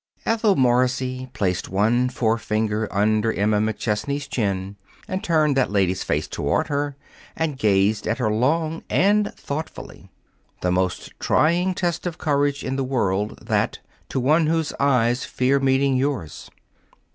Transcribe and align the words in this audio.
Ethel 0.25 0.55
Morrissey 0.55 1.29
placed 1.31 1.69
one 1.69 2.09
forefinger 2.09 2.87
under 2.91 3.31
Emma 3.31 3.59
McChesney's 3.59 4.27
chin 4.27 4.75
and 5.07 5.23
turned 5.23 5.55
that 5.55 5.69
lady's 5.69 6.01
face 6.01 6.27
toward 6.27 6.69
her 6.69 6.95
and 7.35 7.55
gazed 7.59 8.07
at 8.07 8.17
her 8.17 8.31
long 8.31 8.81
and 8.89 9.31
thoughtfully 9.35 10.09
the 10.61 10.71
most 10.71 11.13
trying 11.19 11.75
test 11.75 12.07
of 12.07 12.17
courage 12.17 12.63
in 12.63 12.77
the 12.77 12.83
world, 12.83 13.45
that, 13.45 13.77
to 14.09 14.19
one 14.19 14.47
whose 14.47 14.73
eyes 14.79 15.23
fear 15.23 15.59
meeting 15.59 15.95
yours. 15.95 16.49